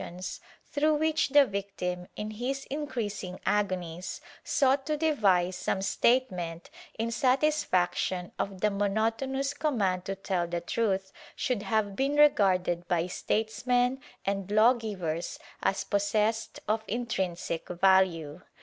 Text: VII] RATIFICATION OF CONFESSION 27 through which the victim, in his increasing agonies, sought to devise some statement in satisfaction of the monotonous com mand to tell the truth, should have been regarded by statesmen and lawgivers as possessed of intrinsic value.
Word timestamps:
VII] 0.01 0.05
RATIFICATION 0.05 0.25
OF 0.25 0.33
CONFESSION 0.33 0.97
27 0.97 0.97
through 0.97 1.07
which 1.07 1.29
the 1.29 1.45
victim, 1.45 2.07
in 2.15 2.31
his 2.31 2.65
increasing 2.71 3.39
agonies, 3.45 4.21
sought 4.43 4.83
to 4.87 4.97
devise 4.97 5.55
some 5.55 5.81
statement 5.83 6.71
in 6.97 7.11
satisfaction 7.11 8.31
of 8.39 8.61
the 8.61 8.71
monotonous 8.71 9.53
com 9.53 9.77
mand 9.77 10.03
to 10.05 10.15
tell 10.15 10.47
the 10.47 10.59
truth, 10.59 11.13
should 11.35 11.61
have 11.61 11.95
been 11.95 12.15
regarded 12.15 12.87
by 12.87 13.05
statesmen 13.05 14.01
and 14.25 14.49
lawgivers 14.49 15.37
as 15.61 15.83
possessed 15.83 16.59
of 16.67 16.83
intrinsic 16.87 17.69
value. 17.69 18.41